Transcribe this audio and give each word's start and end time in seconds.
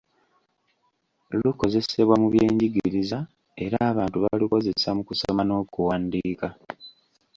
Lukozesebwa 1.41 2.15
mu 2.21 2.27
byenjigiriza 2.33 3.19
era 3.65 3.77
abantu 3.91 4.17
balukozesa 4.23 4.89
mu 4.97 5.03
kusoma 5.09 5.41
n’okuwandiika. 5.45 6.47